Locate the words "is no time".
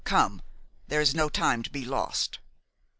0.99-1.61